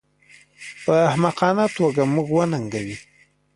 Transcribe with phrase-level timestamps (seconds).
[0.83, 2.97] په احمقانه توګه موږ وننګوي